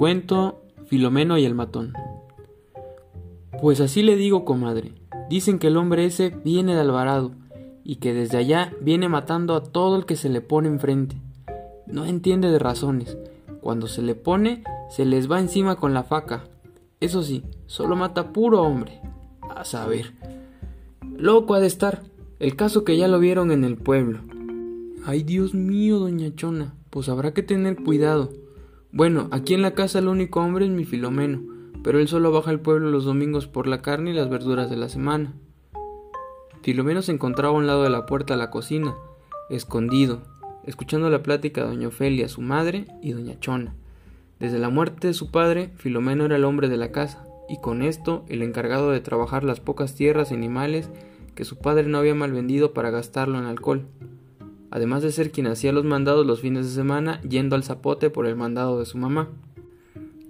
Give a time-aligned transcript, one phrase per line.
[0.00, 1.92] Cuento Filomeno y el matón.
[3.60, 4.94] Pues así le digo, comadre.
[5.28, 7.32] Dicen que el hombre ese viene de Alvarado
[7.84, 11.18] y que desde allá viene matando a todo el que se le pone enfrente.
[11.86, 13.18] No entiende de razones.
[13.60, 16.44] Cuando se le pone, se les va encima con la faca.
[17.00, 19.02] Eso sí, solo mata puro hombre.
[19.54, 20.14] A saber.
[21.14, 22.04] Loco ha de estar.
[22.38, 24.20] El caso que ya lo vieron en el pueblo.
[25.04, 26.72] Ay, Dios mío, doña Chona.
[26.88, 28.30] Pues habrá que tener cuidado.
[28.92, 31.42] Bueno, aquí en la casa el único hombre es mi Filomeno,
[31.84, 34.76] pero él solo baja al pueblo los domingos por la carne y las verduras de
[34.76, 35.32] la semana.
[36.62, 38.96] Filomeno se encontraba a un lado de la puerta de la cocina,
[39.48, 40.22] escondido,
[40.64, 43.76] escuchando la plática de doña Ofelia, su madre, y doña Chona.
[44.40, 47.82] Desde la muerte de su padre, Filomeno era el hombre de la casa, y con
[47.82, 50.90] esto el encargado de trabajar las pocas tierras y animales
[51.36, 53.86] que su padre no había mal vendido para gastarlo en alcohol
[54.70, 58.26] además de ser quien hacía los mandados los fines de semana yendo al zapote por
[58.26, 59.28] el mandado de su mamá.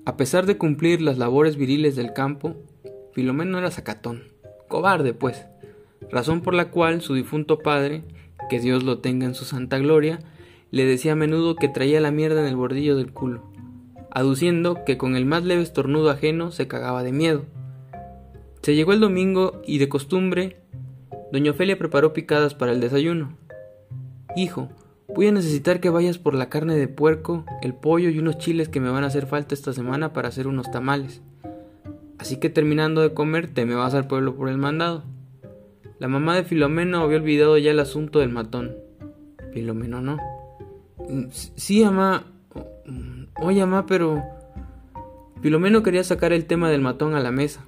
[0.05, 2.56] A pesar de cumplir las labores viriles del campo,
[3.12, 4.22] Filomeno era sacatón,
[4.68, 5.46] cobarde pues,
[6.11, 8.02] razón por la cual su difunto padre,
[8.48, 10.20] que Dios lo tenga en su santa gloria,
[10.70, 13.42] le decía a menudo que traía la mierda en el bordillo del culo,
[14.11, 17.44] aduciendo que con el más leve estornudo ajeno se cagaba de miedo.
[18.62, 20.58] Se llegó el domingo y de costumbre,
[21.33, 23.36] doña Ofelia preparó picadas para el desayuno,
[24.36, 24.69] Hijo,
[25.09, 28.69] voy a necesitar que vayas por la carne de puerco, el pollo y unos chiles
[28.69, 31.20] que me van a hacer falta esta semana para hacer unos tamales.
[32.19, 35.05] Así que terminando de comer te me vas al pueblo por el mandado.
[35.98, 38.77] La mamá de Filomeno había olvidado ya el asunto del matón.
[39.53, 40.19] Filomeno no.
[41.31, 42.25] Sí, mamá.
[43.42, 44.23] Oye, mamá, pero...
[45.42, 47.67] Filomeno quería sacar el tema del matón a la mesa.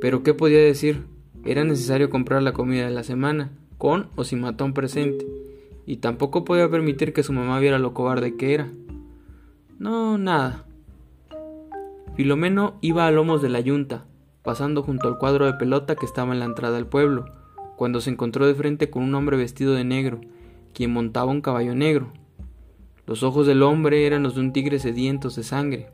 [0.00, 1.04] Pero ¿qué podía decir?
[1.44, 5.26] Era necesario comprar la comida de la semana, con o sin matón presente
[5.86, 8.70] y tampoco podía permitir que su mamá viera lo cobarde que era.
[9.78, 10.64] No, nada.
[12.14, 14.04] Filomeno iba a lomos de la yunta,
[14.42, 17.24] pasando junto al cuadro de pelota que estaba en la entrada del pueblo,
[17.76, 20.20] cuando se encontró de frente con un hombre vestido de negro,
[20.74, 22.12] quien montaba un caballo negro.
[23.06, 25.88] Los ojos del hombre eran los de un tigre sedientos de sangre.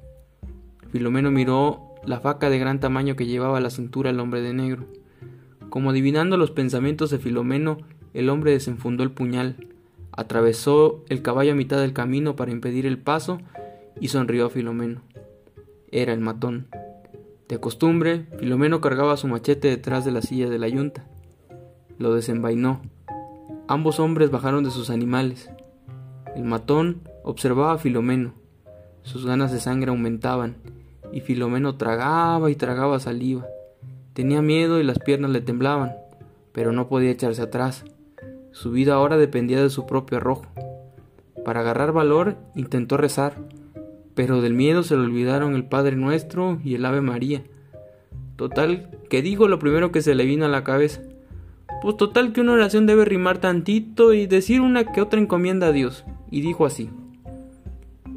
[0.93, 4.53] Filomeno miró la faca de gran tamaño que llevaba a la cintura el hombre de
[4.53, 4.87] negro.
[5.71, 7.79] Como adivinando los pensamientos de Filomeno,
[8.15, 9.57] el hombre desenfundó el puñal,
[10.19, 13.39] Atravesó el caballo a mitad del camino para impedir el paso
[14.01, 15.03] y sonrió a Filomeno.
[15.93, 16.67] Era el matón.
[17.47, 21.07] De costumbre, Filomeno cargaba su machete detrás de la silla de la yunta.
[21.99, 22.83] Lo desenvainó.
[23.69, 25.51] Ambos hombres bajaron de sus animales.
[26.35, 28.33] El matón observaba a Filomeno.
[29.03, 30.57] Sus ganas de sangre aumentaban,
[31.13, 33.47] y Filomeno tragaba y tragaba saliva.
[34.15, 35.95] Tenía miedo y las piernas le temblaban,
[36.51, 37.85] pero no podía echarse atrás.
[38.59, 40.47] Su vida ahora dependía de su propio arrojo.
[41.45, 43.37] Para agarrar valor intentó rezar,
[44.17, 47.45] pero del miedo se le olvidaron el Padre Nuestro y el Ave María.
[48.35, 51.03] Total, que dijo lo primero que se le vino a la cabeza.
[51.83, 55.73] Pues total que una oración debe rimar tantito y decir una que otra encomienda a
[55.73, 56.05] Dios.
[56.29, 56.91] Y dijo así.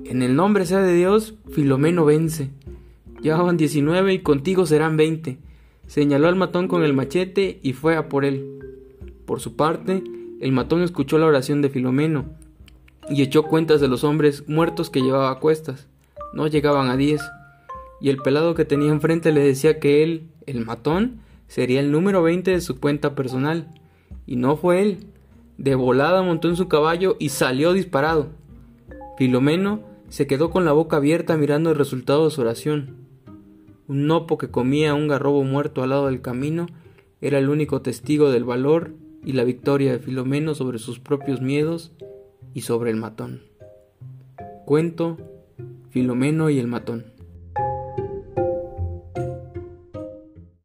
[0.06, 2.50] En el nombre sea de Dios, Filomeno vence.
[3.22, 5.38] Llevaban 19 y contigo serán 20.
[5.86, 8.58] Señaló al matón con el machete y fue a por él.
[9.28, 10.04] Por su parte,
[10.42, 12.26] el matón escuchó la oración de Filomeno
[13.08, 15.88] y echó cuentas de los hombres muertos que llevaba a cuestas.
[16.34, 17.22] No llegaban a diez.
[18.02, 22.24] Y el pelado que tenía enfrente le decía que él, el matón, sería el número
[22.24, 23.68] veinte de su cuenta personal.
[24.26, 25.06] Y no fue él.
[25.60, 28.30] De volada montó en su caballo y salió disparado.
[29.20, 32.96] Filomeno se quedó con la boca abierta mirando el resultado de su oración.
[33.88, 36.66] Un nopo que comía un garrobo muerto al lado del camino
[37.20, 41.92] era el único testigo del valor y la victoria de Filomeno sobre sus propios miedos
[42.54, 43.44] y sobre el matón.
[44.66, 45.18] Cuento
[45.90, 47.06] Filomeno y el matón.